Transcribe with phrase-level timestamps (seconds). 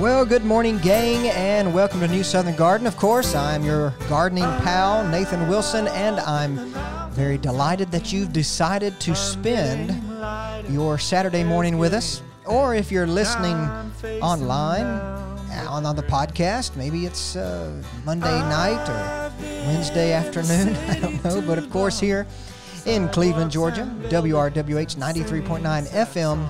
[0.00, 2.86] Well, good morning, gang, and welcome to New Southern Garden.
[2.86, 6.56] Of course, I'm your gardening pal, Nathan Wilson, and I'm
[7.10, 9.90] very delighted that you've decided to spend
[10.70, 12.22] your Saturday morning with us.
[12.46, 13.56] Or if you're listening
[14.22, 14.86] online
[15.66, 17.70] on, on the podcast, maybe it's uh,
[18.06, 19.32] Monday night or
[19.66, 20.74] Wednesday afternoon.
[20.88, 21.42] I don't know.
[21.42, 22.26] But of course, here
[22.86, 26.48] in Cleveland, Georgia, WRWH 93.9 FM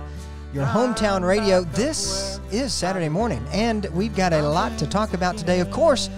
[0.52, 1.62] your hometown radio.
[1.62, 5.60] This is Saturday morning, and we've got a lot to talk about today.
[5.60, 6.10] Of course,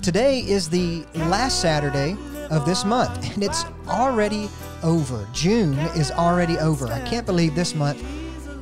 [0.00, 2.16] today is the last Saturday
[2.50, 4.48] of this month, and it's already
[4.84, 5.26] over.
[5.32, 6.86] June is already over.
[6.86, 8.00] I can't believe this month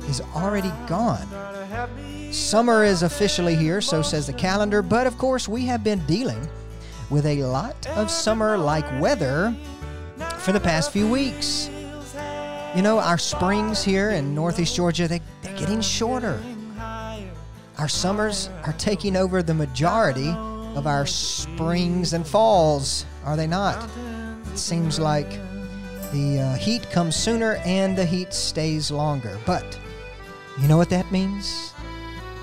[0.09, 1.27] is already gone.
[2.31, 6.47] Summer is officially here, so says the calendar, but of course, we have been dealing
[7.11, 9.55] with a lot of summer like weather
[10.39, 11.69] for the past few weeks.
[12.75, 16.39] You know, our springs here in Northeast Georgia, they, they're getting shorter.
[17.79, 23.89] Our summers are taking over the majority of our springs and falls, are they not?
[24.51, 25.31] It seems like
[26.11, 29.39] the uh, heat comes sooner and the heat stays longer.
[29.47, 29.79] But
[30.61, 31.73] you know what that means?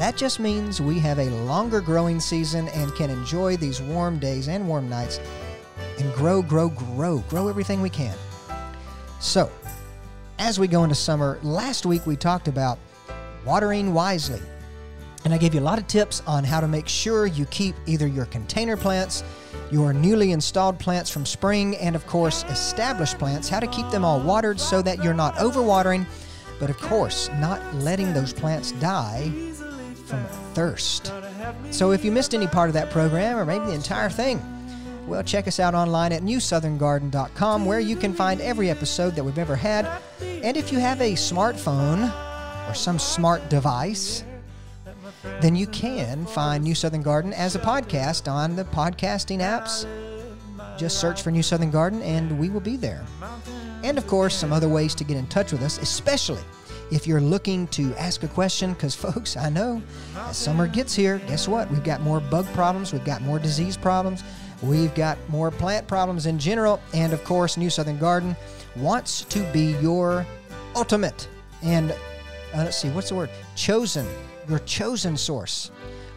[0.00, 4.48] That just means we have a longer growing season and can enjoy these warm days
[4.48, 5.20] and warm nights
[5.98, 8.16] and grow, grow, grow, grow everything we can.
[9.20, 9.50] So,
[10.38, 12.78] as we go into summer, last week we talked about
[13.44, 14.40] watering wisely.
[15.24, 17.74] And I gave you a lot of tips on how to make sure you keep
[17.86, 19.24] either your container plants,
[19.72, 24.04] your newly installed plants from spring, and of course, established plants, how to keep them
[24.04, 26.06] all watered so that you're not overwatering,
[26.60, 29.32] but of course, not letting those plants die
[30.06, 31.12] from thirst.
[31.70, 34.40] So if you missed any part of that program, or maybe the entire thing,
[35.06, 39.38] well, check us out online at newsoutherngarden.com where you can find every episode that we've
[39.38, 39.88] ever had.
[40.20, 42.12] And if you have a smartphone
[42.68, 44.24] or some smart device,
[45.40, 49.86] then you can find New Southern Garden as a podcast on the podcasting apps.
[50.76, 53.04] Just search for New Southern Garden and we will be there.
[53.84, 56.42] And of course, some other ways to get in touch with us, especially
[56.90, 59.82] if you're looking to ask a question, because folks, I know
[60.16, 61.70] as summer gets here, guess what?
[61.70, 64.22] We've got more bug problems, we've got more disease problems,
[64.62, 68.34] We've got more plant problems in general, and of course, New Southern Garden
[68.76, 70.26] wants to be your
[70.74, 71.28] ultimate
[71.62, 73.30] and uh, let's see, what's the word?
[73.54, 74.06] Chosen,
[74.48, 75.70] your chosen source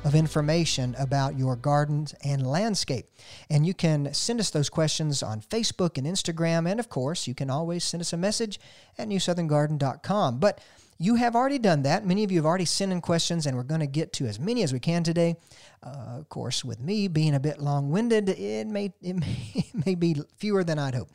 [0.03, 3.07] of information about your gardens and landscape.
[3.49, 6.69] And you can send us those questions on Facebook and Instagram.
[6.69, 8.59] And of course, you can always send us a message
[8.97, 10.39] at newsoutherngarden.com.
[10.39, 10.61] But
[11.01, 12.05] you have already done that.
[12.05, 14.37] Many of you have already sent in questions, and we're going to get to as
[14.37, 15.37] many as we can today.
[15.81, 19.95] Uh, of course, with me being a bit long-winded, it may, it may it may
[19.95, 21.09] be fewer than I'd hope.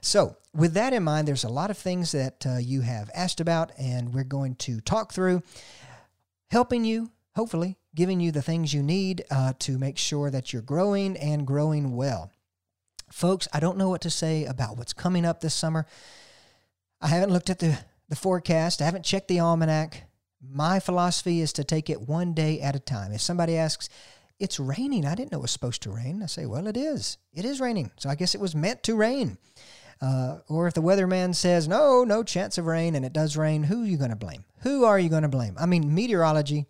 [0.00, 3.40] So, with that in mind, there's a lot of things that uh, you have asked
[3.40, 5.42] about, and we're going to talk through,
[6.50, 10.62] helping you, hopefully, giving you the things you need uh, to make sure that you're
[10.62, 12.32] growing and growing well.
[13.12, 15.86] Folks, I don't know what to say about what's coming up this summer.
[17.02, 18.80] I haven't looked at the the forecast.
[18.80, 20.04] I haven't checked the almanac.
[20.40, 23.12] My philosophy is to take it one day at a time.
[23.12, 23.88] If somebody asks,
[24.38, 25.06] it's raining.
[25.06, 26.22] I didn't know it was supposed to rain.
[26.22, 27.18] I say, well, it is.
[27.32, 27.90] It is raining.
[27.98, 29.38] So I guess it was meant to rain.
[30.00, 33.62] Uh, or if the weatherman says, no, no chance of rain, and it does rain,
[33.62, 34.44] who are you going to blame?
[34.60, 35.56] Who are you going to blame?
[35.58, 36.66] I mean, meteorology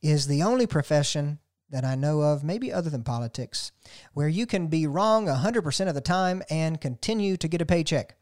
[0.00, 3.70] is the only profession that I know of, maybe other than politics,
[4.14, 8.16] where you can be wrong 100% of the time and continue to get a paycheck.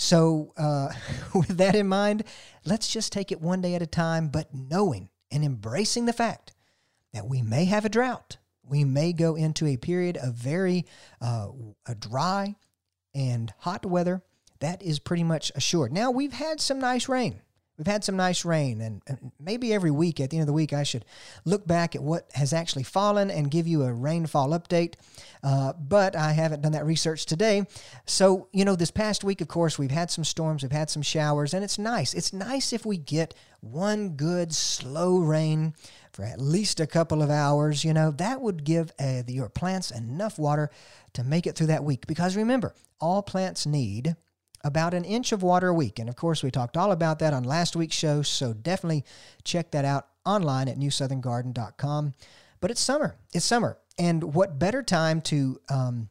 [0.00, 0.88] So, uh,
[1.34, 2.24] with that in mind,
[2.64, 6.54] let's just take it one day at a time, but knowing and embracing the fact
[7.12, 8.38] that we may have a drought.
[8.64, 10.86] We may go into a period of very
[11.20, 11.48] uh,
[11.98, 12.56] dry
[13.14, 14.22] and hot weather.
[14.60, 15.92] That is pretty much assured.
[15.92, 17.42] Now, we've had some nice rain.
[17.80, 20.52] We've had some nice rain, and, and, maybe every week at the end of the
[20.52, 21.06] week, I should
[21.46, 24.96] look back at what has actually fallen and give you a rainfall update.
[25.42, 27.64] Uh, but I haven't done that research today.
[28.04, 31.00] So, you know, this past week, of course, we've had some storms, we've had some
[31.00, 32.12] showers, and it's nice.
[32.12, 35.72] It's nice if we get one good slow rain
[36.12, 37.82] for at least a couple of hours.
[37.82, 40.70] You know, that would give uh, your plants enough water
[41.14, 42.06] to make it through that week.
[42.06, 44.16] Because remember, all plants need
[44.62, 45.98] about an inch of water a week.
[45.98, 49.04] And of course, we talked all about that on last week's show, so definitely
[49.44, 52.14] check that out online at newsoutherngarden.com.
[52.60, 53.16] But it's summer.
[53.32, 53.78] It's summer.
[53.98, 56.08] And what better time to, um,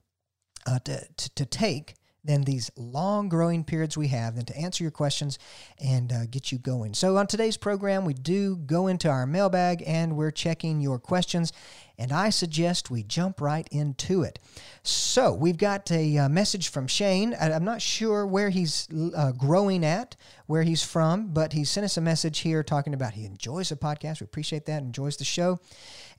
[0.66, 1.96] uh, to, to, to take
[2.30, 5.40] than these long growing periods we have than to answer your questions
[5.80, 6.94] and uh, get you going.
[6.94, 11.52] So, on today's program, we do go into our mailbag and we're checking your questions,
[11.98, 14.38] and I suggest we jump right into it.
[14.84, 17.36] So, we've got a uh, message from Shane.
[17.40, 20.16] I'm not sure where he's uh, growing at,
[20.46, 23.76] where he's from, but he sent us a message here talking about he enjoys the
[23.76, 24.22] podcast.
[24.22, 25.58] We appreciate that, enjoys the show.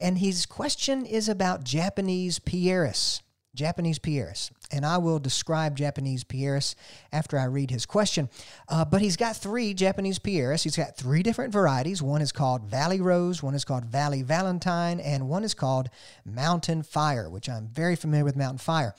[0.00, 3.20] And his question is about Japanese Pieris.
[3.54, 4.50] Japanese Pieris.
[4.72, 6.74] And I will describe Japanese Pieris
[7.12, 8.28] after I read his question.
[8.68, 10.62] Uh, but he's got three Japanese Pieris.
[10.62, 12.02] He's got three different varieties.
[12.02, 15.90] One is called Valley Rose, one is called Valley Valentine, and one is called
[16.24, 18.94] Mountain Fire, which I'm very familiar with Mountain Fire.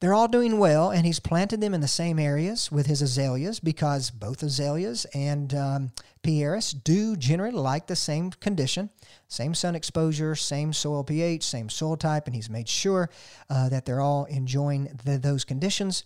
[0.00, 3.58] They're all doing well, and he's planted them in the same areas with his azaleas
[3.58, 5.90] because both azaleas and um,
[6.22, 8.90] Pieris do generally like the same condition,
[9.26, 13.10] same sun exposure, same soil pH, same soil type, and he's made sure
[13.50, 16.04] uh, that they're all enjoying the, those conditions.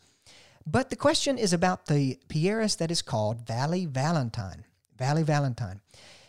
[0.66, 4.64] But the question is about the Pieris that is called Valley Valentine.
[4.96, 5.80] Valley Valentine.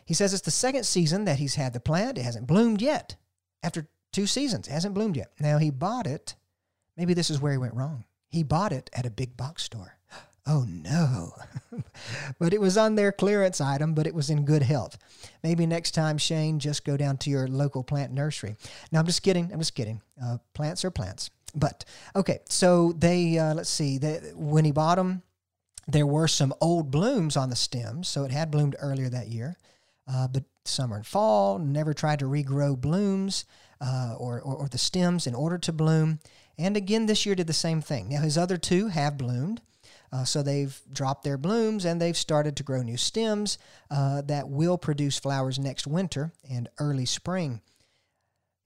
[0.05, 2.17] He says it's the second season that he's had the plant.
[2.17, 3.15] It hasn't bloomed yet.
[3.61, 5.31] After two seasons, it hasn't bloomed yet.
[5.39, 6.35] Now he bought it
[6.97, 8.05] Maybe this is where he went wrong.
[8.29, 9.97] He bought it at a big box store.
[10.45, 11.31] Oh no.
[12.37, 14.97] but it was on their clearance item, but it was in good health.
[15.41, 18.57] Maybe next time, Shane, just go down to your local plant nursery.
[18.91, 19.51] Now, I'm just kidding.
[19.53, 20.01] I'm just kidding.
[20.21, 21.29] Uh, plants are plants.
[21.55, 25.21] But okay, so they, uh, let's see, they, when he bought them,
[25.87, 28.09] there were some old blooms on the stems.
[28.09, 29.55] So it had bloomed earlier that year.
[30.07, 33.45] Uh, but summer and fall, never tried to regrow blooms
[33.79, 36.19] uh, or, or, or the stems in order to bloom.
[36.63, 38.07] And again, this year did the same thing.
[38.07, 39.61] Now, his other two have bloomed.
[40.13, 43.57] Uh, so they've dropped their blooms and they've started to grow new stems
[43.91, 47.61] uh, that will produce flowers next winter and early spring.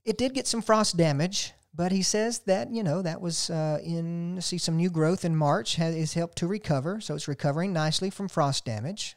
[0.04, 3.80] It did get some frost damage, but he says that you know that was uh,
[3.82, 8.10] in see some new growth in March has helped to recover, so it's recovering nicely
[8.10, 9.16] from frost damage,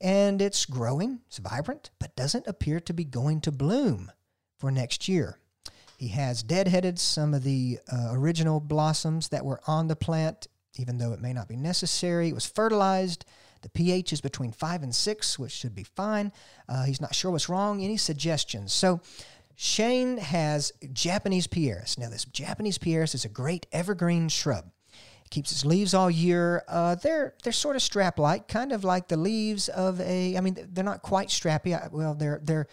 [0.00, 4.12] and it's growing, it's vibrant, but doesn't appear to be going to bloom
[4.58, 5.38] for next year.
[6.00, 10.46] He has deadheaded some of the uh, original blossoms that were on the plant,
[10.78, 12.30] even though it may not be necessary.
[12.30, 13.26] It was fertilized.
[13.60, 16.32] The pH is between 5 and 6, which should be fine.
[16.66, 17.84] Uh, he's not sure what's wrong.
[17.84, 18.72] Any suggestions?
[18.72, 19.02] So,
[19.56, 21.98] Shane has Japanese Pieris.
[21.98, 24.70] Now, this Japanese Pieris is a great evergreen shrub.
[25.22, 26.64] It keeps its leaves all year.
[26.66, 30.34] Uh, they're they're sort of strap-like, kind of like the leaves of a.
[30.34, 31.92] I mean, they're not quite strappy.
[31.92, 32.68] Well, they're they're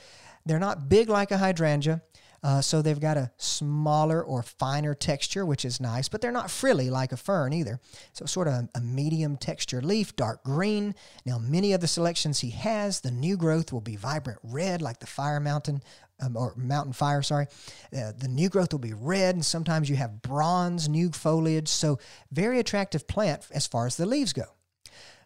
[0.46, 2.02] they're not big like a hydrangea.
[2.44, 6.52] Uh, so they've got a smaller or finer texture, which is nice, but they're not
[6.52, 7.80] frilly like a fern either.
[8.14, 10.96] So sort of a, a medium texture leaf, dark green.
[11.26, 15.00] Now, many of the selections he has, the new growth will be vibrant red like
[15.00, 15.82] the Fire Mountain
[16.20, 17.48] um, or Mountain Fire, sorry.
[17.96, 21.68] Uh, the new growth will be red, and sometimes you have bronze new foliage.
[21.68, 22.00] So,
[22.32, 24.46] very attractive plant as far as the leaves go.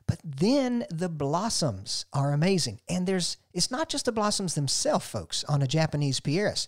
[0.07, 2.81] But then the blossoms are amazing.
[2.89, 6.67] And there's it's not just the blossoms themselves, folks, on a Japanese pieris.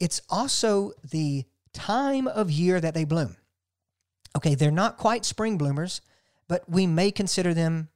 [0.00, 3.36] It's also the time of year that they bloom.
[4.36, 6.00] Okay, they're not quite spring bloomers,
[6.48, 7.88] but we may consider them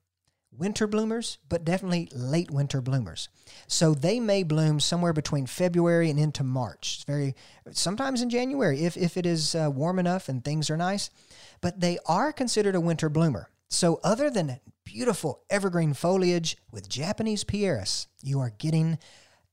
[0.59, 3.29] winter bloomers, but definitely late winter bloomers.
[3.67, 6.97] So they may bloom somewhere between February and into March.
[6.97, 7.35] It's very
[7.71, 11.11] sometimes in January if if it is uh, warm enough and things are nice,
[11.61, 13.49] but they are considered a winter bloomer.
[13.71, 18.99] So, other than beautiful evergreen foliage with Japanese pieris, you are getting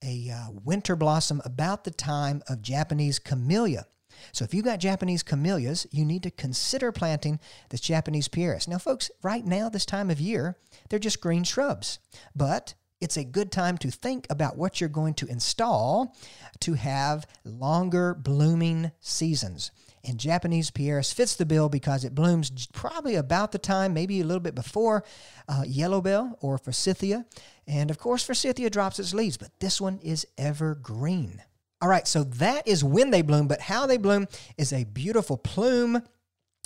[0.01, 3.85] a uh, winter blossom about the time of Japanese camellia.
[4.31, 8.69] So, if you've got Japanese camellias, you need to consider planting this Japanese pieris.
[8.69, 10.55] Now, folks, right now, this time of year,
[10.89, 11.99] they're just green shrubs,
[12.33, 16.15] but it's a good time to think about what you're going to install
[16.61, 19.71] to have longer blooming seasons.
[20.07, 24.25] And Japanese Pieris fits the bill because it blooms probably about the time, maybe a
[24.25, 25.03] little bit before
[25.47, 27.25] uh, Yellow Bell or Forsythia.
[27.67, 31.41] And of course, Forsythia drops its leaves, but this one is evergreen.
[31.81, 35.37] All right, so that is when they bloom, but how they bloom is a beautiful
[35.37, 36.03] plume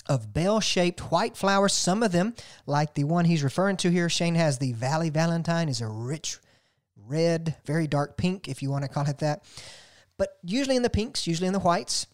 [0.06, 1.72] of bell shaped white flowers.
[1.72, 2.34] Some of them,
[2.66, 6.38] like the one he's referring to here, Shane has the Valley Valentine, is a rich
[7.06, 9.44] red, very dark pink, if you want to call it that.
[10.16, 12.06] But usually in the pinks, usually in the whites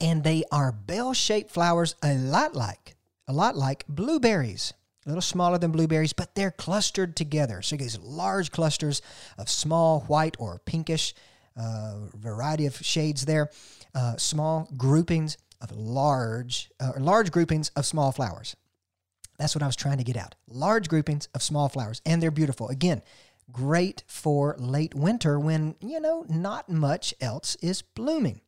[0.00, 2.96] and they are bell-shaped flowers a lot like
[3.28, 4.72] a lot like blueberries
[5.06, 9.02] a little smaller than blueberries but they're clustered together so you get these large clusters
[9.38, 11.14] of small white or pinkish
[11.56, 13.50] uh, variety of shades there
[13.94, 18.56] uh, small groupings of large uh, large groupings of small flowers
[19.38, 20.34] That's what I was trying to get out.
[20.48, 22.68] Large groupings of small flowers, and they're beautiful.
[22.68, 23.02] Again,
[23.50, 28.40] great for late winter when, you know, not much else is blooming.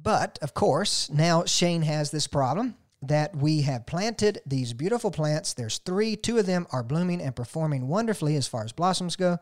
[0.00, 5.54] But of course, now Shane has this problem that we have planted these beautiful plants.
[5.54, 9.38] There's three, two of them are blooming and performing wonderfully as far as blossoms go,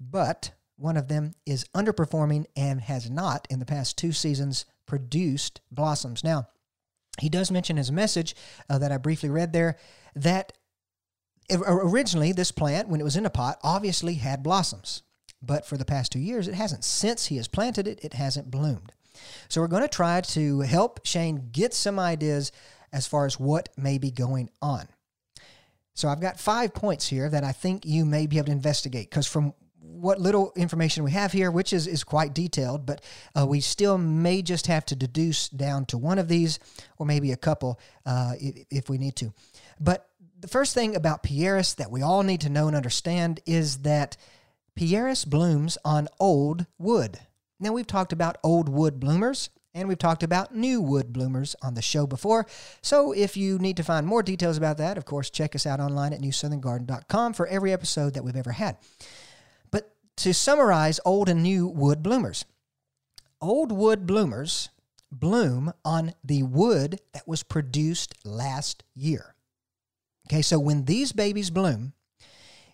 [0.00, 5.60] but one of them is underperforming and has not, in the past two seasons, produced
[5.70, 6.22] blossoms.
[6.22, 6.48] Now,
[7.20, 8.34] he does mention his message
[8.70, 9.76] uh, that I briefly read there
[10.14, 10.52] that
[11.50, 15.02] originally this plant, when it was in a pot, obviously had blossoms.
[15.42, 16.84] But for the past two years, it hasn't.
[16.84, 18.92] Since he has planted it, it hasn't bloomed.
[19.48, 22.52] So we're going to try to help Shane get some ideas
[22.92, 24.88] as far as what may be going on.
[25.94, 29.10] So I've got five points here that I think you may be able to investigate
[29.10, 33.02] because from what little information we have here, which is, is quite detailed, but
[33.36, 36.60] uh, we still may just have to deduce down to one of these
[36.98, 39.32] or maybe a couple uh, if, if we need to.
[39.80, 40.08] But
[40.38, 44.16] the first thing about Pieris that we all need to know and understand is that
[44.78, 47.18] Pieris blooms on old wood.
[47.60, 51.74] Now, we've talked about old wood bloomers and we've talked about new wood bloomers on
[51.74, 52.46] the show before.
[52.82, 55.80] So if you need to find more details about that, of course, check us out
[55.80, 58.78] online at newsoutherngarden.com for every episode that we've ever had.
[59.70, 62.44] But to summarize old and new wood bloomers,
[63.40, 64.70] old wood bloomers
[65.12, 69.34] bloom on the wood that was produced last year.
[70.26, 71.92] Okay, so when these babies bloom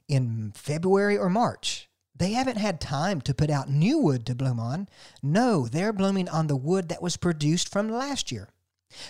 [0.08, 4.60] in February or March, they haven't had time to put out new wood to bloom
[4.60, 4.88] on.
[5.22, 8.48] No, they're blooming on the wood that was produced from last year.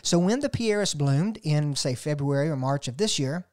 [0.02, 3.46] So when the Pieris bloomed in, say, February or March of this year,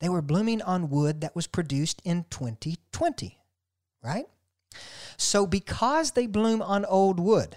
[0.00, 3.38] they were blooming on wood that was produced in 2020,
[4.02, 4.26] right?
[5.16, 7.56] So because they bloom on old wood,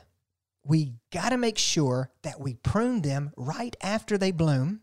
[0.63, 4.81] we got to make sure that we prune them right after they bloom,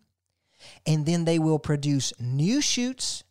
[0.86, 3.22] and then they will produce new shoots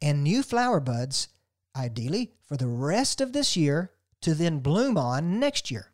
[0.00, 1.28] and new flower buds
[1.76, 5.92] ideally for the rest of this year to then bloom on next year.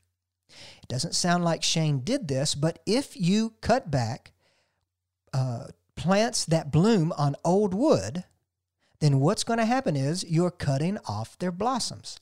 [0.83, 4.33] It doesn't sound like Shane did this, but if you cut back
[5.33, 5.67] uh,
[5.97, 8.25] plants that bloom on old wood,
[9.01, 12.19] then what's going to happen is you're cutting off their blossoms.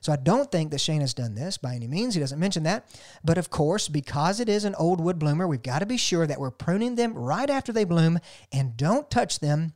[0.00, 2.14] So I don't think that Shane has done this by any means.
[2.14, 2.86] He doesn't mention that.
[3.24, 6.26] But of course, because it is an old wood bloomer, we've got to be sure
[6.26, 8.18] that we're pruning them right after they bloom
[8.52, 9.74] and don't touch them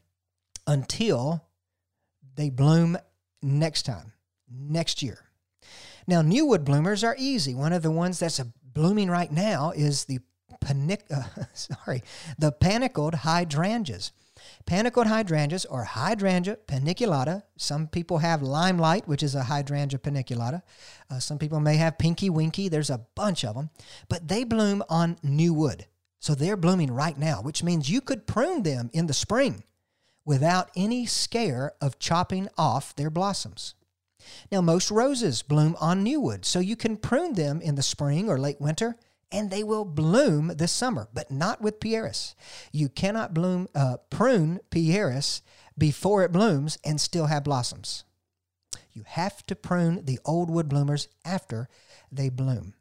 [0.67, 1.46] until
[2.37, 2.97] they bloom
[3.43, 4.13] next time,
[4.51, 5.19] next year.
[6.07, 7.55] Now, new wood bloomers are easy.
[7.55, 10.21] One of the ones that's blooming right now is the
[10.61, 11.25] panic, uh,
[11.55, 12.03] sorry,
[12.39, 14.13] the panicled hydrangeas.
[14.67, 17.43] Panicled hydrangeas or hydrangea paniculata.
[17.57, 20.63] Some people have limelight, which is a hydrangea paniculata.
[21.11, 22.69] Uh, some people may have pinky winky.
[22.69, 23.71] There's a bunch of them,
[24.09, 25.87] but they bloom on new wood.
[26.21, 29.65] So they're blooming right now, which means you could prune them in the spring
[30.27, 33.75] without any scare of chopping off their blossoms.
[34.53, 38.29] Now, most roses bloom on new wood, so you can prune them in the spring
[38.29, 38.97] or late winter,
[39.31, 42.35] and they will bloom this summer, but not with Pieris.
[42.73, 45.43] You cannot bloom, uh, prune Pieris
[45.79, 48.05] before it blooms and still have blossoms.
[48.93, 51.69] You have to prune the old wood bloomers after
[52.11, 52.75] they bloom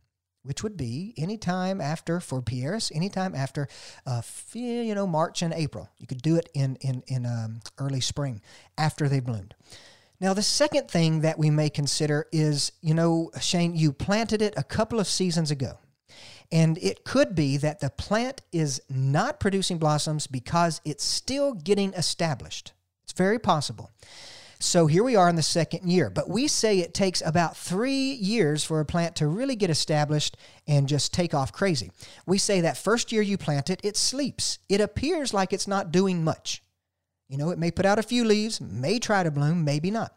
[0.45, 3.67] which would be anytime after for Pieris, anytime after,
[4.05, 4.21] uh,
[4.53, 5.89] you know, March and April.
[5.97, 8.41] You could do it in in in um, early spring
[8.77, 9.55] after they bloomed.
[10.19, 14.53] Now, the second thing that we may consider is, you know, Shane, you planted it
[14.55, 15.77] a couple of seasons ago.
[16.51, 21.91] And it could be that the plant is not producing blossoms because it's still getting
[21.93, 22.71] established.
[23.03, 23.91] It's very possible.
[24.59, 28.13] So here we are in the second year, but we say it takes about three
[28.13, 31.91] years for a plant to really get established and just take off crazy.
[32.25, 34.59] We say that first year you plant it, it sleeps.
[34.69, 36.63] It appears like it's not doing much.
[37.27, 40.15] You know, it may put out a few leaves, may try to bloom, maybe not.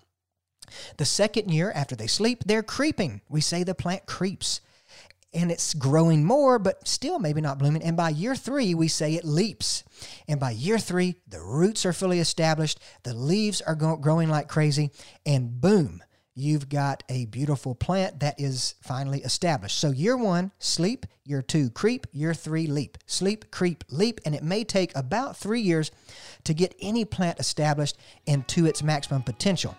[0.99, 3.23] The second year after they sleep, they're creeping.
[3.29, 4.61] We say the plant creeps
[5.33, 7.83] and it's growing more, but still maybe not blooming.
[7.83, 9.85] And by year three, we say it leaps.
[10.27, 14.91] And by year three, the roots are fully established, the leaves are growing like crazy,
[15.27, 16.03] and boom,
[16.39, 19.79] you've got a beautiful plant that is finally established.
[19.79, 21.05] So, year one, sleep.
[21.25, 22.07] Year two, creep.
[22.13, 22.97] Year three, leap.
[23.07, 24.21] Sleep, creep, leap.
[24.25, 25.91] And it may take about three years
[26.45, 29.77] to get any plant established and to its maximum potential.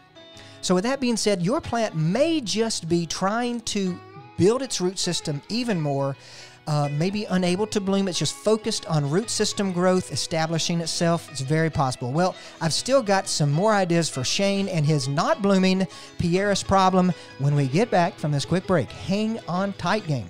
[0.61, 3.97] So, with that being said, your plant may just be trying to
[4.39, 6.15] build its root system even more.
[6.67, 8.07] Uh, maybe unable to bloom.
[8.07, 11.27] It's just focused on root system growth, establishing itself.
[11.31, 12.11] It's very possible.
[12.11, 15.87] Well, I've still got some more ideas for Shane and his not blooming
[16.19, 18.91] Pieris problem when we get back from this quick break.
[18.91, 20.29] Hang on tight, gang.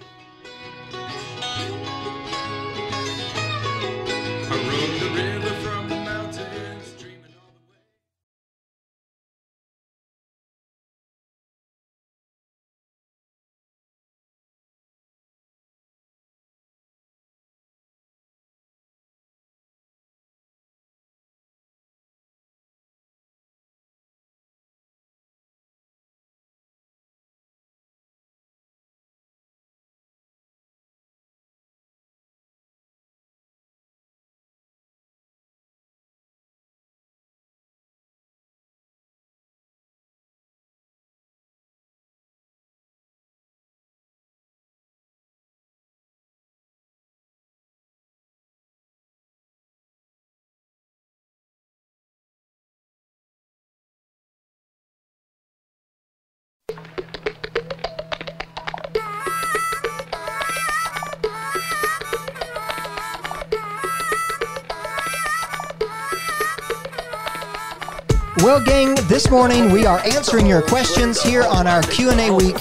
[68.41, 72.55] Well, gang, this morning we are answering your questions here on our Q&A week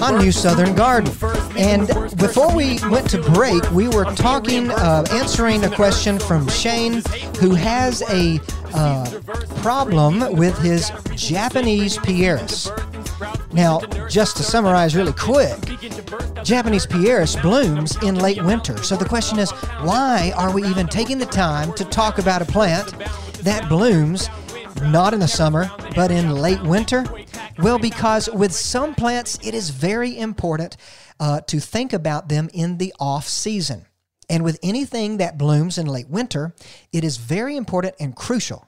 [0.00, 1.12] on New Southern Garden.
[1.56, 7.02] And before we went to break, we were talking, uh, answering a question from Shane,
[7.40, 8.40] who has a
[8.74, 9.20] uh,
[9.56, 12.70] problem with his Japanese Pieris.
[13.54, 15.56] Now, just to summarize really quick,
[16.42, 18.76] Japanese Pieris blooms in late winter.
[18.82, 22.46] So the question is, why are we even taking the time to talk about a
[22.46, 22.98] plant
[23.44, 24.28] that blooms
[24.82, 27.04] not in the summer, but in late winter?
[27.58, 30.76] Well, because with some plants, it is very important
[31.20, 33.86] uh, to think about them in the off season.
[34.28, 36.54] And with anything that blooms in late winter,
[36.92, 38.66] it is very important and crucial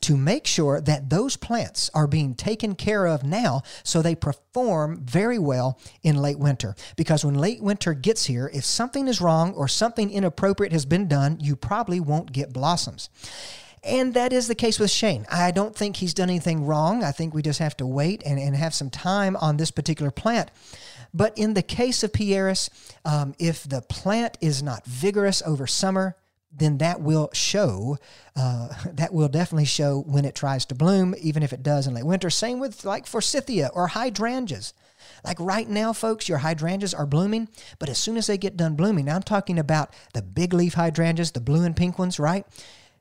[0.00, 5.00] to make sure that those plants are being taken care of now so they perform
[5.04, 6.74] very well in late winter.
[6.96, 11.08] Because when late winter gets here, if something is wrong or something inappropriate has been
[11.08, 13.08] done, you probably won't get blossoms.
[13.82, 15.26] And that is the case with Shane.
[15.30, 17.04] I don't think he's done anything wrong.
[17.04, 20.10] I think we just have to wait and, and have some time on this particular
[20.10, 20.50] plant.
[21.14, 22.68] But in the case of Pieris,
[23.04, 26.16] um, if the plant is not vigorous over summer,
[26.58, 27.98] then that will show.
[28.34, 31.94] Uh, that will definitely show when it tries to bloom, even if it does in
[31.94, 32.30] late winter.
[32.30, 34.72] Same with like forsythia or hydrangeas.
[35.24, 38.74] Like right now, folks, your hydrangeas are blooming, but as soon as they get done
[38.74, 42.44] blooming, now I'm talking about the big leaf hydrangeas, the blue and pink ones, right?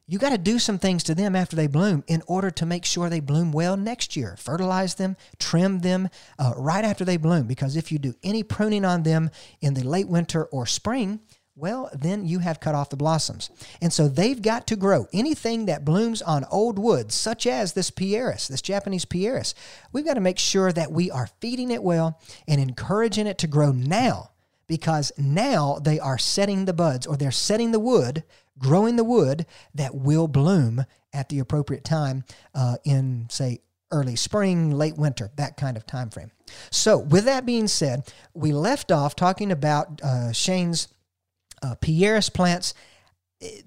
[0.07, 2.85] you got to do some things to them after they bloom in order to make
[2.85, 4.35] sure they bloom well next year.
[4.37, 8.85] Fertilize them, trim them uh, right after they bloom, because if you do any pruning
[8.85, 11.19] on them in the late winter or spring,
[11.55, 13.49] well, then you have cut off the blossoms.
[13.81, 15.07] And so they've got to grow.
[15.13, 19.53] Anything that blooms on old wood, such as this Pieris, this Japanese Pieris,
[19.93, 23.47] we've got to make sure that we are feeding it well and encouraging it to
[23.47, 24.31] grow now
[24.67, 28.23] because now they are setting the buds or they're setting the wood
[28.57, 33.59] growing the wood that will bloom at the appropriate time uh, in, say,
[33.91, 36.31] early spring, late winter, that kind of time frame.
[36.69, 40.87] So, with that being said, we left off talking about uh, Shane's
[41.65, 42.73] uh, Pieris plants.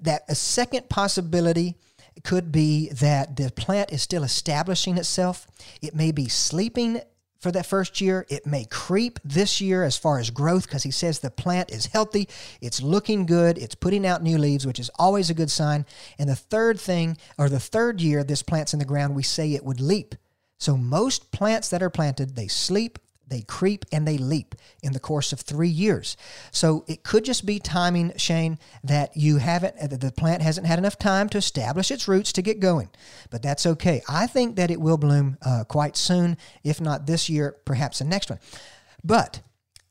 [0.03, 1.77] That a second possibility
[2.25, 5.47] could be that the plant is still establishing itself.
[5.83, 7.01] It may be sleeping
[7.39, 8.27] for that first year.
[8.29, 11.87] It may creep this year as far as growth because he says the plant is
[11.87, 12.29] healthy,
[12.61, 15.87] it's looking good, it's putting out new leaves, which is always a good sign.
[16.19, 19.53] And the third thing, or the third year this plant's in the ground, we say
[19.53, 20.15] it would leap.
[20.59, 25.01] So most plants that are planted, they sleep, they creep and they leap in the
[25.01, 26.17] course of three years.
[26.51, 30.67] So it could just be timing, Shane, that you haven't, uh, that the plant hasn't
[30.67, 32.91] had enough time to establish its roots to get going.
[33.31, 34.03] But that's okay.
[34.09, 38.05] I think that it will bloom uh, quite soon, if not this year, perhaps the
[38.05, 38.41] next one.
[39.05, 39.41] But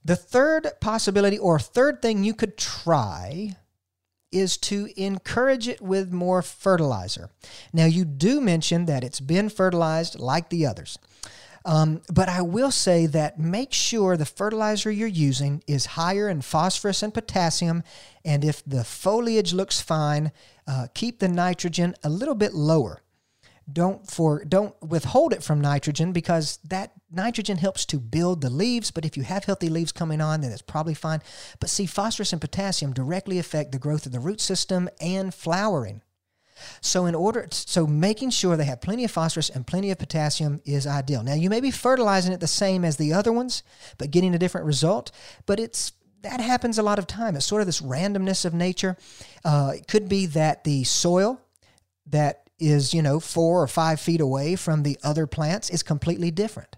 [0.04, 3.56] the third possibility or third thing you could try
[4.32, 7.30] is to encourage it with more fertilizer.
[7.72, 11.00] Now, you do mention that it's been fertilized like the others.
[11.68, 16.42] Um, but I will say that make sure the fertilizer you're using is higher in
[16.42, 17.84] phosphorus and potassium.
[18.24, 20.32] And if the foliage looks fine,
[20.66, 23.04] uh, keep the nitrogen a little bit lower.
[23.72, 28.90] Don't for don't withhold it from nitrogen because that nitrogen helps to build the leaves.
[28.90, 31.22] But if you have healthy leaves coming on, then it's probably fine.
[31.60, 36.02] But see, phosphorus and potassium directly affect the growth of the root system and flowering.
[36.82, 40.62] So in order so making sure they have plenty of phosphorus and plenty of potassium
[40.66, 41.24] is ideal.
[41.24, 43.64] Now you may be fertilizing it the same as the other ones,
[43.98, 45.12] but getting a different result.
[45.46, 47.36] But it's that happens a lot of time.
[47.36, 48.98] It's sort of this randomness of nature.
[49.46, 51.42] Uh, it could be that the soil
[52.08, 56.32] that is you know four or five feet away from the other plants is completely
[56.32, 56.76] different.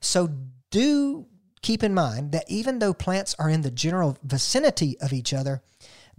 [0.00, 0.30] So
[0.70, 1.26] do
[1.62, 5.62] keep in mind that even though plants are in the general vicinity of each other,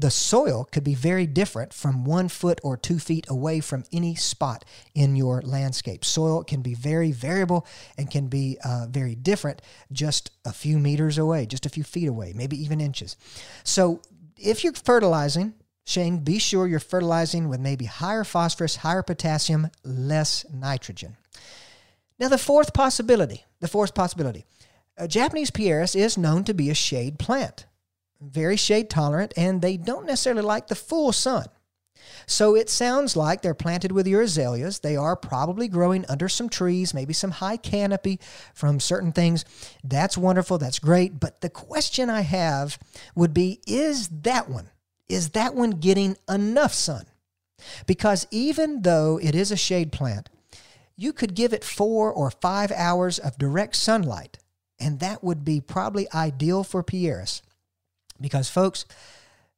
[0.02, 4.16] the soil could be very different from one foot or two feet away from any
[4.16, 6.04] spot in your landscape.
[6.04, 7.66] Soil can be very variable
[7.98, 9.62] and can be uh, very different
[9.92, 13.16] just a few meters away, just a few feet away, maybe even inches.
[13.64, 14.02] So
[14.38, 15.54] if you're fertilizing,
[15.86, 21.18] Shane, be sure you're fertilizing with maybe higher phosphorus, higher potassium, less nitrogen.
[22.20, 24.46] Now, the fourth possibility, the fourth possibility,
[24.98, 27.66] a Japanese Pieris is known to be a shade plant
[28.22, 31.46] very shade tolerant, and they don't necessarily like the full sun.
[32.28, 34.80] So it sounds like they're planted with your azaleas.
[34.80, 38.20] They are probably growing under some trees, maybe some high canopy
[38.54, 39.44] from certain things.
[39.84, 40.58] That's wonderful.
[40.58, 41.20] That's great.
[41.20, 42.78] But the question I have
[43.16, 44.70] would be is that one,
[45.10, 47.06] is that one getting enough sun?
[47.86, 50.30] Because even though it is a shade plant,
[50.96, 54.38] you could give it four or five hours of direct sunlight,
[54.80, 57.42] and that would be probably ideal for Pieris.
[58.22, 58.86] Because, folks,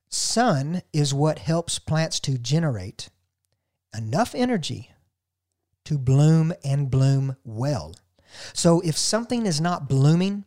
[0.10, 3.10] sun is what helps plants to generate
[3.96, 4.92] enough energy
[5.86, 7.96] to bloom and bloom well.
[8.54, 10.46] So, if something is not blooming,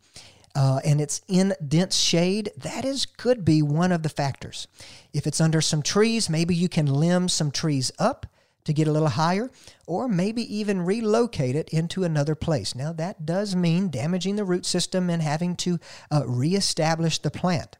[0.57, 4.67] uh, and it's in dense shade, that is could be one of the factors.
[5.13, 8.27] If it's under some trees, maybe you can limb some trees up
[8.65, 9.51] to get a little higher,
[9.87, 12.75] or maybe even relocate it into another place.
[12.75, 15.79] Now, that does mean damaging the root system and having to
[16.11, 17.77] uh, reestablish the plant.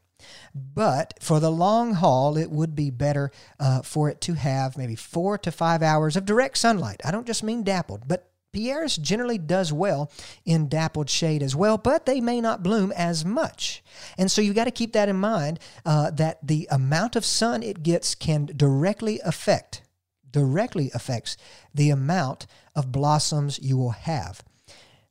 [0.55, 4.97] But for the long haul, it would be better uh, for it to have maybe
[4.97, 7.01] four to five hours of direct sunlight.
[7.05, 10.11] I don't just mean dappled, but Pieris generally does well
[10.47, 13.85] in dappled shade as well, but they may not bloom as much.
[14.17, 17.63] And so you've got to keep that in mind uh, that the amount of sun
[17.63, 19.83] it gets can directly affect
[20.31, 21.37] directly affects
[21.73, 24.43] the amount of blossoms you will have.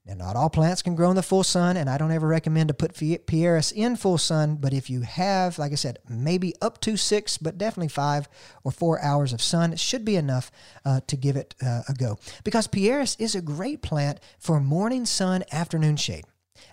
[0.05, 2.67] Now, not all plants can grow in the full sun, and I don't ever recommend
[2.67, 4.57] to put Pieris in full sun.
[4.57, 8.29] But if you have, like I said, maybe up to six, but definitely five
[8.63, 10.51] or four hours of sun, it should be enough
[10.85, 12.19] uh, to give it uh, a go.
[12.43, 16.25] Because Pieris is a great plant for morning sun, afternoon shade.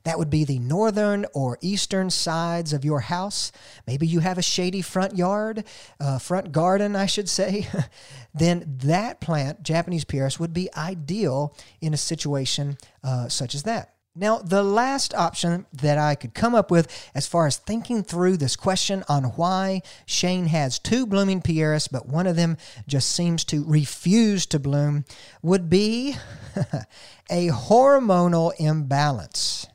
[0.05, 3.53] That would be the northern or eastern sides of your house.
[3.87, 5.65] Maybe you have a shady front yard,
[6.01, 7.69] uh, front garden, I should say.
[8.35, 13.93] then that plant, Japanese Pieris, would be ideal in a situation uh, such as that.
[14.15, 18.37] Now, the last option that I could come up with as far as thinking through
[18.37, 23.43] this question on why Shane has two blooming Pieris, but one of them just seems
[23.47, 25.07] to refuse to bloom,
[25.41, 26.17] would be
[27.31, 29.67] a hormonal imbalance.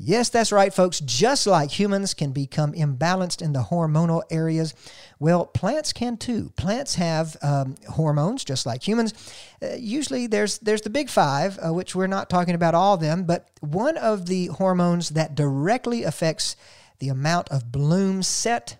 [0.00, 1.00] Yes, that's right, folks.
[1.00, 4.72] Just like humans can become imbalanced in the hormonal areas,
[5.18, 6.52] well, plants can too.
[6.56, 9.12] Plants have um, hormones just like humans.
[9.60, 13.00] Uh, usually, there's there's the big five, uh, which we're not talking about all of
[13.00, 16.54] them, but one of the hormones that directly affects
[17.00, 18.76] the amount of bloom set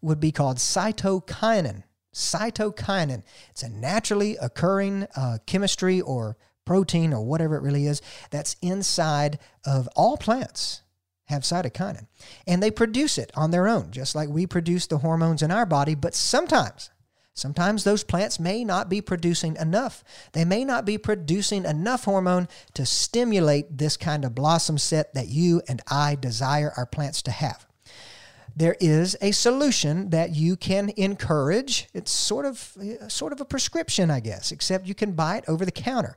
[0.00, 1.82] would be called cytokinin.
[2.14, 3.24] Cytokinin.
[3.50, 6.36] It's a naturally occurring uh, chemistry or
[6.70, 10.82] protein or whatever it really is that's inside of all plants
[11.26, 12.06] have cytokinin.
[12.46, 15.66] And they produce it on their own, just like we produce the hormones in our
[15.66, 15.96] body.
[15.96, 16.90] But sometimes,
[17.34, 20.04] sometimes those plants may not be producing enough.
[20.30, 25.26] They may not be producing enough hormone to stimulate this kind of blossom set that
[25.26, 27.66] you and I desire our plants to have.
[28.54, 31.88] There is a solution that you can encourage.
[31.94, 32.76] It's sort of
[33.08, 36.16] sort of a prescription, I guess, except you can buy it over the counter.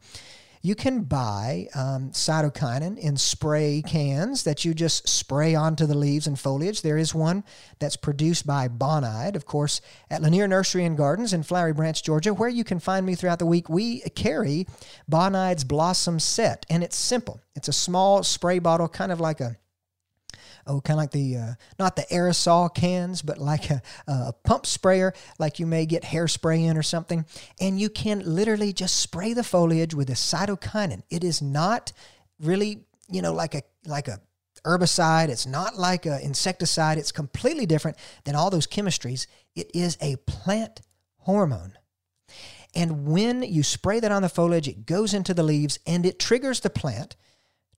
[0.65, 6.26] You can buy um, cytokinin in spray cans that you just spray onto the leaves
[6.26, 6.82] and foliage.
[6.82, 7.43] There is one
[7.80, 12.34] that's produced by Bonide, of course, at Lanier Nursery and Gardens in Flowery Branch, Georgia,
[12.34, 13.67] where you can find me throughout the week.
[13.67, 14.65] We carry
[15.12, 17.41] Bonide's Blossom Set, and it's simple.
[17.56, 19.58] It's a small spray bottle, kind of like a
[20.67, 24.65] oh, kind of like the, uh, not the aerosol cans, but like a, a pump
[24.65, 27.26] sprayer, like you may get hairspray in or something.
[27.60, 31.04] And you can literally just spray the foliage with a cytokinin.
[31.10, 31.93] It is not
[32.39, 34.19] really, you know, like a, like a,
[34.65, 35.30] herbicide.
[35.30, 36.97] It's not like an insecticide.
[36.97, 39.28] It's completely different than all those chemistries.
[39.56, 40.82] It is a plant
[41.17, 41.73] hormone.
[42.76, 46.17] And when you spray that on the foliage, it goes into the leaves and it
[46.17, 47.15] triggers the plant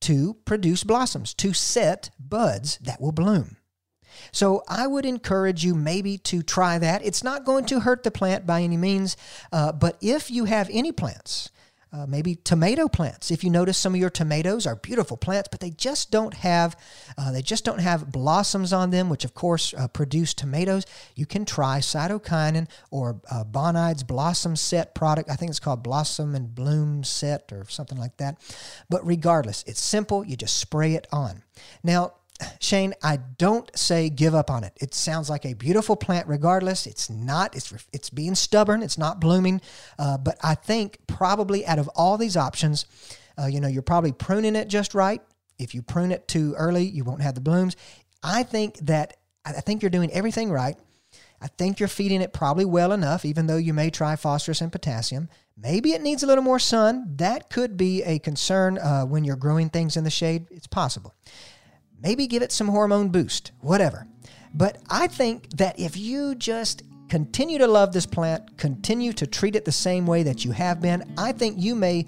[0.01, 3.57] to produce blossoms, to set buds that will bloom.
[4.31, 7.05] So I would encourage you maybe to try that.
[7.05, 9.17] It's not going to hurt the plant by any means,
[9.51, 11.49] uh, but if you have any plants
[11.95, 13.31] uh, maybe tomato plants.
[13.31, 16.77] If you notice, some of your tomatoes are beautiful plants, but they just don't have
[17.17, 20.85] uh, they just don't have blossoms on them, which of course uh, produce tomatoes.
[21.15, 25.29] You can try cytokinin or uh, Bonide's Blossom Set product.
[25.29, 28.39] I think it's called Blossom and Bloom Set or something like that.
[28.89, 30.25] But regardless, it's simple.
[30.25, 31.43] You just spray it on.
[31.83, 32.13] Now
[32.59, 34.73] Shane, I don't say give up on it.
[34.81, 36.85] It sounds like a beautiful plant, regardless.
[36.85, 37.55] It's not.
[37.55, 38.83] It's it's being stubborn.
[38.83, 39.61] It's not blooming.
[39.97, 42.85] Uh, but I think probably out of all these options,
[43.39, 45.21] uh, you know, you're probably pruning it just right.
[45.57, 47.77] If you prune it too early, you won't have the blooms.
[48.21, 50.75] I think that I think you're doing everything right.
[51.41, 54.71] I think you're feeding it probably well enough, even though you may try phosphorus and
[54.71, 55.29] potassium.
[55.57, 57.13] Maybe it needs a little more sun.
[57.17, 60.47] That could be a concern uh, when you're growing things in the shade.
[60.49, 61.13] It's possible.
[62.05, 64.05] Maybe give it some hormone boost, whatever.
[64.53, 69.55] But I think that if you just continue to love this plant, continue to treat
[69.55, 72.05] it the same way that you have been, I think you may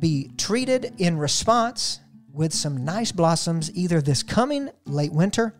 [0.00, 2.00] be treated in response
[2.32, 5.54] with some nice blossoms either this coming late winter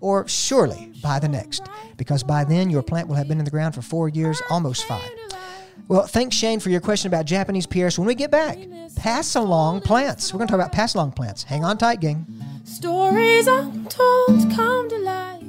[0.00, 3.50] or surely by the next, because by then your plant will have been in the
[3.50, 5.10] ground for four years, almost five.
[5.88, 7.96] Well, thanks, Shane, for your question about Japanese Pieris.
[7.96, 8.58] When we get back,
[8.94, 10.34] pass along plants.
[10.34, 11.44] We're going to talk about pass along plants.
[11.44, 12.26] Hang on tight, gang.
[12.66, 15.42] Stories untold come to life.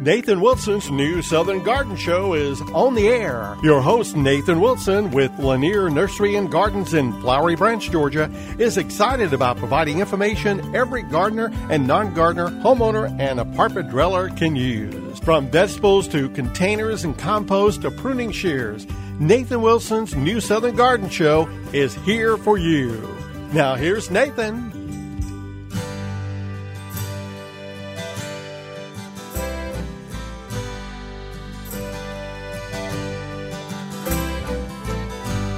[0.00, 3.56] Nathan Wilson's new Southern Garden Show is on the air.
[3.64, 8.30] Your host, Nathan Wilson, with Lanier Nursery and Gardens in Flowery Branch, Georgia,
[8.60, 14.54] is excited about providing information every gardener and non gardener, homeowner, and apartment dweller can
[14.54, 15.18] use.
[15.18, 18.86] From vegetables to containers and compost to pruning shears,
[19.20, 23.06] Nathan Wilson's new Southern Garden Show is here for you.
[23.52, 24.72] Now, here's Nathan.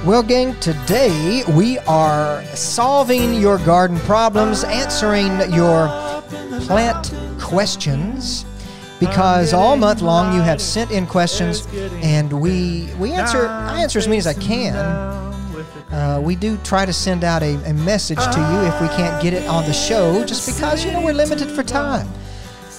[0.05, 5.87] Well, gang, today we are solving your garden problems, answering your
[6.67, 8.45] plant questions.
[9.07, 11.67] Because all month long you have sent in questions,
[12.01, 14.75] and we we answer I answer as many as I can.
[14.75, 19.21] Uh, we do try to send out a, a message to you if we can't
[19.21, 22.07] get it on the show, just because you know we're limited for time.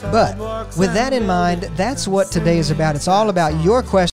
[0.02, 0.36] But
[0.76, 2.96] with that in mind, that's what today is about.
[2.96, 4.10] It's all about your questions.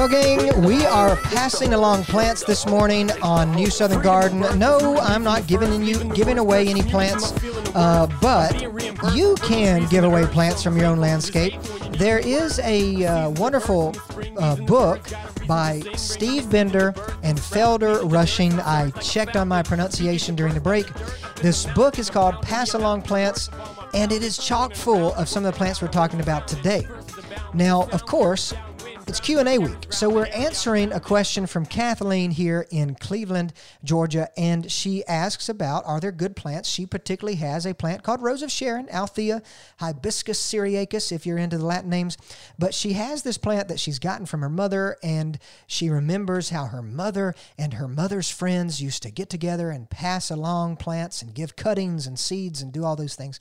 [0.00, 4.40] Well, gang, we are passing along plants this morning on New Southern Garden.
[4.58, 7.34] No, I'm not giving you giving away any plants,
[7.74, 8.58] uh, but
[9.14, 11.60] you can give away plants from your own landscape.
[11.98, 13.94] There is a uh, wonderful
[14.38, 15.06] uh, book
[15.46, 18.58] by Steve Bender and Felder Rushing.
[18.60, 20.86] I checked on my pronunciation during the break.
[21.42, 23.50] This book is called Pass Along Plants,
[23.92, 26.88] and it is chock full of some of the plants we're talking about today.
[27.52, 28.54] Now, of course,
[29.10, 29.92] it's Q&A week.
[29.92, 33.52] So we're answering a question from Kathleen here in Cleveland,
[33.82, 36.68] Georgia, and she asks about are there good plants?
[36.68, 39.42] She particularly has a plant called Rose of Sharon, Althea
[39.80, 42.18] hibiscus syriacus if you're into the Latin names,
[42.56, 46.66] but she has this plant that she's gotten from her mother and she remembers how
[46.66, 51.34] her mother and her mother's friends used to get together and pass along plants and
[51.34, 53.40] give cuttings and seeds and do all those things.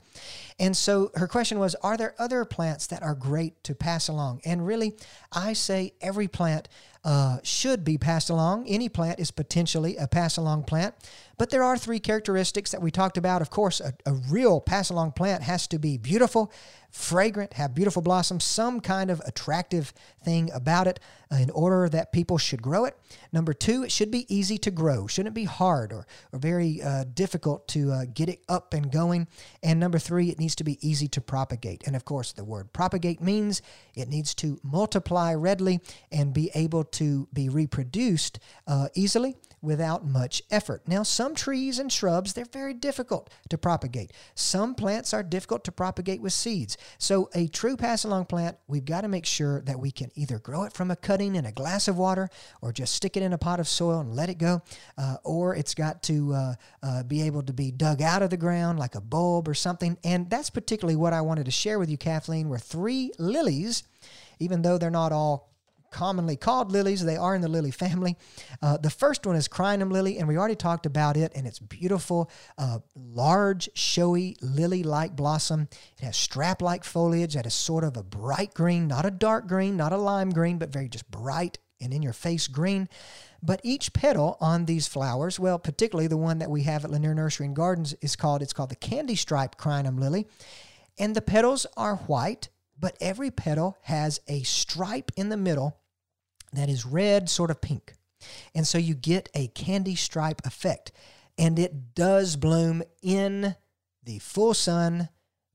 [0.59, 4.41] And so her question was are there other plants that are great to pass along?
[4.45, 4.95] And really,
[5.31, 6.67] I say every plant
[7.09, 8.67] uh, should be passed along.
[8.67, 10.93] Any plant is potentially a pass along plant.
[11.39, 13.41] But there are three characteristics that we talked about.
[13.41, 16.51] Of course, a, a real pass along plant has to be beautiful,
[16.91, 19.93] fragrant, have beautiful blossoms, some kind of attractive
[20.23, 20.99] thing about it
[21.31, 22.95] uh, in order that people should grow it.
[23.31, 27.05] Number two, it should be easy to grow, shouldn't be hard or, or very uh,
[27.13, 29.27] difficult to uh, get it up and going.
[29.63, 31.83] And number three, it needs to be easy to propagate.
[31.87, 33.61] And of course, the word propagate means
[33.99, 35.79] it needs to multiply readily
[36.11, 40.87] and be able to be reproduced uh, easily without much effort.
[40.87, 44.13] Now, some trees and shrubs, they're very difficult to propagate.
[44.35, 46.77] Some plants are difficult to propagate with seeds.
[46.97, 50.39] So, a true pass along plant, we've got to make sure that we can either
[50.39, 52.29] grow it from a cutting in a glass of water
[52.61, 54.61] or just stick it in a pot of soil and let it go,
[54.97, 56.53] uh, or it's got to uh,
[56.83, 59.97] uh, be able to be dug out of the ground like a bulb or something.
[60.03, 63.83] And that's particularly what I wanted to share with you, Kathleen, were three lilies
[64.39, 65.49] even though they're not all
[65.91, 67.03] commonly called lilies.
[67.03, 68.17] They are in the lily family.
[68.61, 71.59] Uh, the first one is Crinum lily, and we already talked about it, and it's
[71.59, 75.67] beautiful, uh, large, showy, lily like blossom.
[75.97, 79.47] It has strap like foliage that is sort of a bright green, not a dark
[79.47, 82.89] green, not a lime green, but very just bright and in your face green.
[83.41, 87.15] But each petal on these flowers, well, particularly the one that we have at Lanier
[87.15, 90.27] Nursery and Gardens, is called it's called the candy stripe crinum lily,
[90.97, 95.78] and the petals are white but every petal has a stripe in the middle
[96.53, 97.93] that is red, sort of pink.
[98.53, 100.91] And so you get a candy stripe effect.
[101.37, 103.55] And it does bloom in
[104.03, 105.09] the full sun,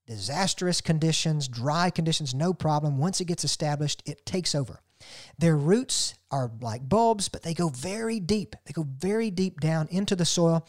[0.07, 2.99] disastrous conditions, dry conditions, no problem.
[2.99, 4.81] Once it gets established, it takes over.
[5.39, 8.57] Their roots are like bulbs, but they go very deep.
[8.65, 10.67] They go very deep down into the soil.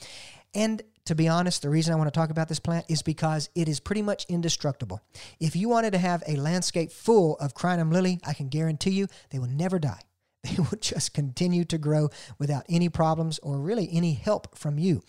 [0.54, 3.50] And to be honest, the reason I want to talk about this plant is because
[3.56, 5.02] it is pretty much indestructible.
[5.40, 9.08] If you wanted to have a landscape full of crinum lily, I can guarantee you
[9.30, 10.02] they will never die.
[10.56, 15.02] They will just continue to grow without any problems or really any help from you.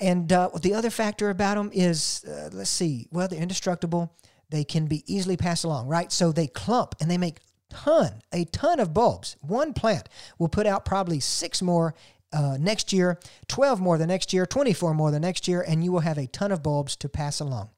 [0.00, 4.14] And uh, the other factor about them is, uh, let's see, well, they're indestructible.
[4.50, 6.12] They can be easily passed along, right?
[6.12, 7.38] So they clump and they make
[7.70, 9.36] ton, a ton of bulbs.
[9.40, 11.94] One plant will put out probably six more
[12.32, 15.92] uh, next year, 12 more the next year, 24 more the next year, and you
[15.92, 17.70] will have a ton of bulbs to pass along.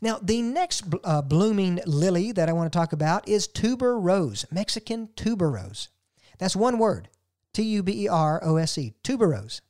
[0.00, 5.08] Now, the next uh, blooming lily that I want to talk about is tuberose, Mexican
[5.16, 5.88] tuberose.
[6.38, 7.08] That's one word
[7.52, 9.60] T U B E R O S E, tuberose.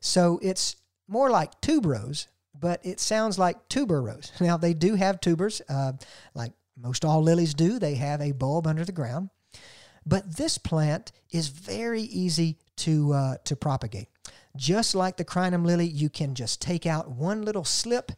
[0.00, 0.76] So it's
[1.08, 2.26] more like tuberose,
[2.58, 4.30] but it sounds like tuberose.
[4.40, 5.92] Now, they do have tubers, uh,
[6.34, 7.78] like most all lilies do.
[7.78, 9.30] They have a bulb under the ground.
[10.04, 14.08] But this plant is very easy to, uh, to propagate.
[14.56, 18.12] Just like the crinum lily, you can just take out one little slip,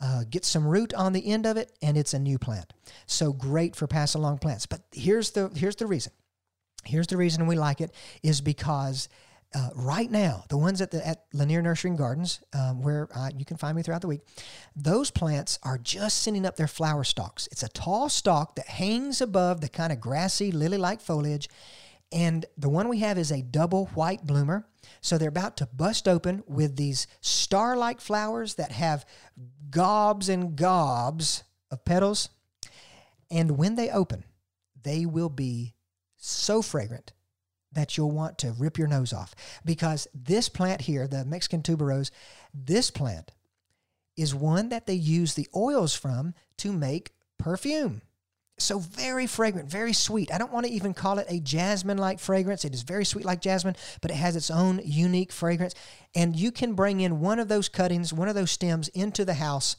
[0.00, 2.72] uh, get some root on the end of it, and it's a new plant.
[3.06, 4.66] So great for pass along plants.
[4.66, 6.12] But here's the, here's the reason.
[6.84, 9.08] Here's the reason we like it is because
[9.52, 13.30] uh, right now, the ones at the at Lanier Nursery and Gardens, um, where uh,
[13.36, 14.20] you can find me throughout the week,
[14.76, 17.48] those plants are just sending up their flower stalks.
[17.50, 21.48] It's a tall stalk that hangs above the kind of grassy, lily-like foliage,
[22.12, 24.66] and the one we have is a double white bloomer.
[25.00, 29.04] So they're about to bust open with these star-like flowers that have
[29.68, 32.28] gobs and gobs of petals,
[33.32, 34.24] and when they open,
[34.80, 35.74] they will be
[36.20, 37.12] so fragrant
[37.72, 42.10] that you'll want to rip your nose off because this plant here, the Mexican tuberose,
[42.52, 43.32] this plant
[44.16, 48.02] is one that they use the oils from to make perfume.
[48.58, 50.30] So very fragrant, very sweet.
[50.32, 52.64] I don't want to even call it a jasmine like fragrance.
[52.66, 55.74] It is very sweet like jasmine, but it has its own unique fragrance.
[56.14, 59.34] And you can bring in one of those cuttings, one of those stems into the
[59.34, 59.76] house,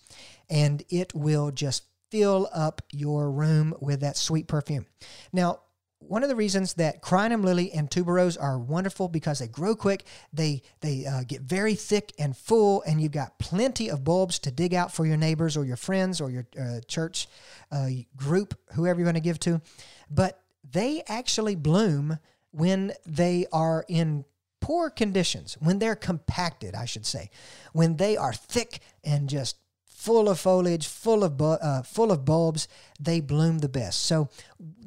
[0.49, 4.87] and it will just fill up your room with that sweet perfume.
[5.31, 5.59] Now,
[6.01, 10.03] one of the reasons that crinum lily and tuberose are wonderful because they grow quick,
[10.33, 14.51] they they uh, get very thick and full, and you've got plenty of bulbs to
[14.51, 17.27] dig out for your neighbors or your friends or your uh, church
[17.71, 19.61] uh, group, whoever you're going to give to.
[20.09, 22.19] But they actually bloom
[22.51, 24.25] when they are in
[24.59, 27.29] poor conditions, when they're compacted, I should say,
[27.73, 29.57] when they are thick and just
[30.01, 32.67] full of foliage, full of bu- uh, full of bulbs,
[32.99, 34.01] they bloom the best.
[34.01, 34.29] So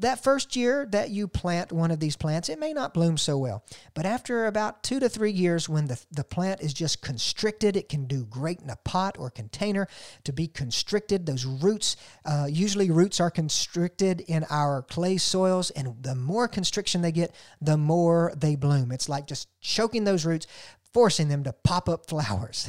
[0.01, 3.39] that first year that you plant one of these plants, it may not bloom so
[3.39, 3.65] well.
[3.95, 7.89] But after about two to three years, when the, the plant is just constricted, it
[7.89, 9.87] can do great in a pot or container
[10.25, 11.27] to be constricted.
[11.27, 17.03] Those roots, uh, usually roots are constricted in our clay soils, and the more constriction
[17.03, 18.91] they get, the more they bloom.
[18.91, 20.49] It's like just choking those roots
[20.95, 22.69] forcing them to pop up flowers.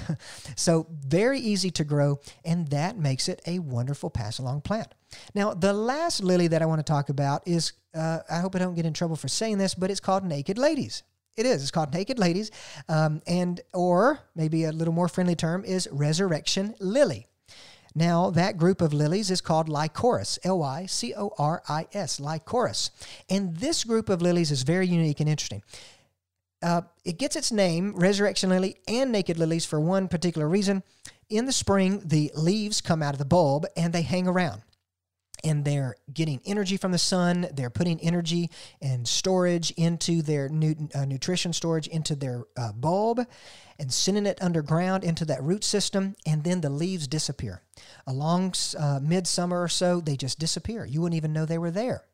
[0.55, 4.93] so, very easy to grow, and that makes it a wonderful pass along plant.
[5.34, 8.59] Now, the last lily that I want to talk about is uh, I hope I
[8.59, 11.03] don't get in trouble for saying this, but it's called Naked Ladies.
[11.38, 11.61] It is.
[11.61, 12.51] It's called Naked Ladies,
[12.89, 17.28] um, and or maybe a little more friendly term is Resurrection Lily.
[17.97, 22.19] Now, that group of lilies is called Lycoris, L Y C O R I S,
[22.19, 22.89] Lycoris.
[23.30, 25.63] And this group of lilies is very unique and interesting.
[26.66, 30.82] Uh, it gets its name, resurrection lily and naked lilies, for one particular reason.
[31.30, 34.63] In the spring, the leaves come out of the bulb and they hang around.
[35.43, 37.47] And they're getting energy from the sun.
[37.53, 38.49] They're putting energy
[38.82, 43.20] and storage into their nu- uh, nutrition storage into their uh, bulb
[43.78, 46.16] and sending it underground into that root system.
[46.26, 47.61] And then the leaves disappear.
[48.07, 50.84] Along uh, midsummer or so, they just disappear.
[50.84, 52.05] You wouldn't even know they were there.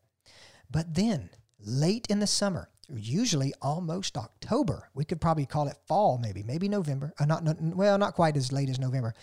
[0.70, 4.90] But then, late in the summer, usually almost October.
[4.94, 7.14] We could probably call it fall, maybe, maybe November.
[7.20, 9.14] Uh, not, not well, not quite as late as November,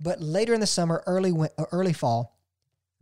[0.00, 2.32] but later in the summer, early uh, early fall.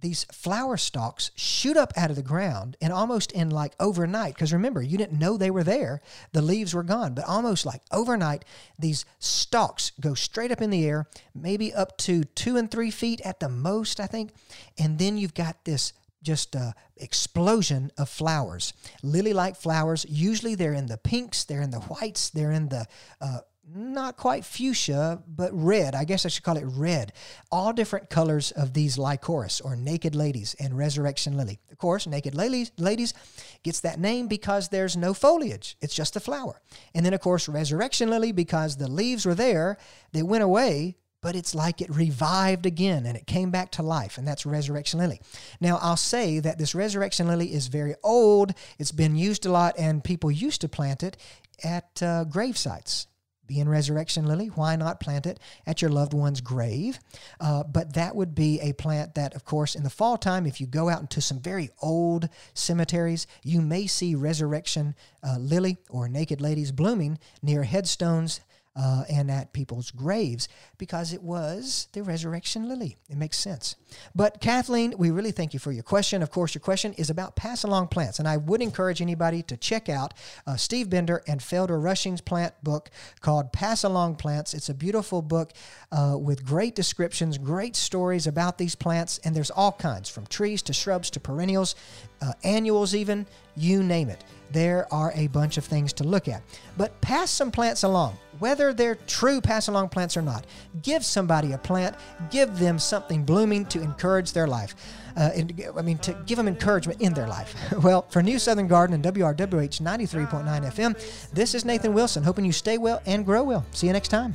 [0.00, 4.52] These flower stalks shoot up out of the ground and almost in like overnight, because
[4.52, 6.00] remember, you didn't know they were there.
[6.32, 8.44] The leaves were gone, but almost like overnight,
[8.76, 13.20] these stalks go straight up in the air, maybe up to two and three feet
[13.20, 14.32] at the most, I think.
[14.76, 15.92] And then you've got this
[16.22, 21.70] just a explosion of flowers lily like flowers usually they're in the pinks they're in
[21.70, 22.86] the whites they're in the
[23.20, 23.38] uh,
[23.74, 25.94] not quite fuchsia, but red.
[25.94, 27.12] I guess I should call it red.
[27.50, 31.60] All different colors of these lycoris or naked ladies and resurrection lily.
[31.70, 33.14] Of course, naked ladies, ladies
[33.62, 35.76] gets that name because there's no foliage.
[35.80, 36.60] It's just a flower.
[36.94, 39.78] And then, of course, resurrection lily because the leaves were there,
[40.12, 44.18] they went away, but it's like it revived again and it came back to life,
[44.18, 45.20] and that's resurrection lily.
[45.60, 49.74] Now, I'll say that this resurrection lily is very old, it's been used a lot,
[49.78, 51.16] and people used to plant it
[51.64, 53.06] at uh, grave sites.
[53.46, 56.98] Being resurrection lily, why not plant it at your loved one's grave?
[57.38, 60.60] Uh, but that would be a plant that, of course, in the fall time, if
[60.60, 66.08] you go out into some very old cemeteries, you may see resurrection uh, lily or
[66.08, 68.40] naked ladies blooming near headstones
[68.74, 70.48] uh, and at people's graves
[70.78, 72.96] because it was the resurrection lily.
[73.10, 73.76] It makes sense.
[74.14, 76.22] But Kathleen, we really thank you for your question.
[76.22, 79.56] Of course, your question is about pass along plants, and I would encourage anybody to
[79.56, 80.14] check out
[80.46, 84.54] uh, Steve Bender and Felder Rushing's plant book called Pass Along Plants.
[84.54, 85.52] It's a beautiful book
[85.90, 90.62] uh, with great descriptions, great stories about these plants, and there's all kinds from trees
[90.62, 91.74] to shrubs to perennials,
[92.22, 96.42] uh, annuals, even you name it there are a bunch of things to look at.
[96.76, 100.46] But pass some plants along, whether they're true pass along plants or not.
[100.82, 101.96] Give somebody a plant,
[102.30, 104.74] give them something blooming to encourage their life.
[105.16, 105.30] Uh,
[105.76, 107.54] I mean, to give them encouragement in their life.
[107.82, 112.52] well, for New Southern Garden and WRWH 93.9 FM, this is Nathan Wilson, hoping you
[112.52, 113.64] stay well and grow well.
[113.72, 114.34] See you next time.